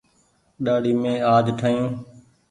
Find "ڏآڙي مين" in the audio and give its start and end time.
0.63-1.15